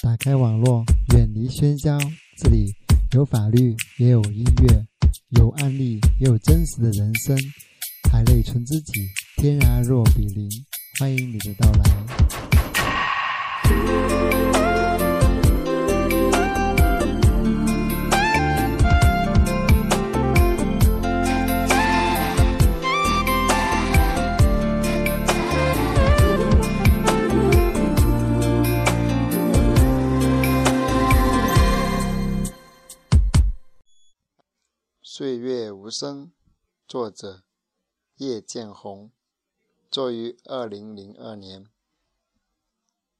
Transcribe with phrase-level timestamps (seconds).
[0.00, 1.98] 打开网络，远离喧嚣。
[2.36, 2.72] 这里
[3.12, 4.86] 有法律，也有音乐，
[5.30, 7.36] 有案例，也有真实的人生。
[8.08, 8.92] 海内存知己，
[9.36, 10.48] 天涯若比邻。
[11.00, 11.84] 欢迎你的到来。
[35.18, 36.32] 岁月无声，
[36.86, 37.42] 作者
[38.18, 39.10] 叶剑红，
[39.90, 41.68] 作于二零零二年。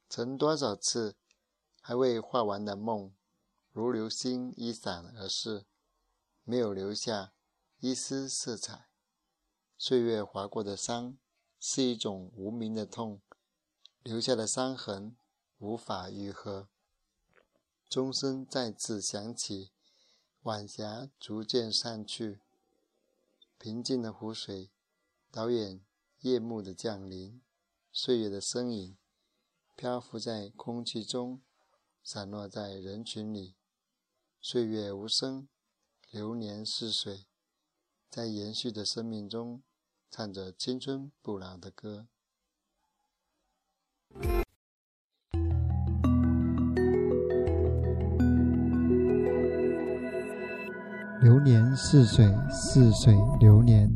[0.09, 1.16] 曾多少次
[1.80, 3.12] 还未画完的梦，
[3.73, 5.66] 如流星一闪而逝，
[6.45, 7.33] 没有留下
[7.80, 8.89] 一丝色彩。
[9.77, 11.19] 岁月划过的伤，
[11.59, 13.20] 是一种无名的痛，
[14.05, 15.17] 留下的伤痕
[15.59, 16.69] 无法愈合，
[17.89, 19.72] 钟声再次响起。
[20.48, 22.41] 晚霞逐渐散去，
[23.58, 24.70] 平静的湖水
[25.30, 25.84] 导演
[26.20, 27.42] 夜幕的降临，
[27.92, 28.96] 岁月的身影
[29.76, 31.42] 漂浮在空气中，
[32.02, 33.56] 散落在人群里。
[34.41, 35.46] 岁月无声，
[36.10, 37.26] 流年似水，
[38.08, 39.62] 在延续的生命中，
[40.10, 42.08] 唱着青春不老的歌。
[51.20, 53.91] 流年似水，似水流年，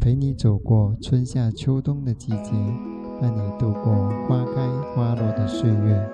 [0.00, 2.50] 陪你走过春夏秋冬的季节，
[3.20, 6.10] 伴你度过花开花落的岁月。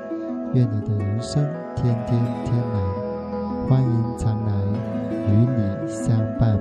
[0.52, 1.42] 愿你的人生
[1.75, 4.52] 天天天蓝，欢迎常来，
[5.28, 6.58] 与你相伴。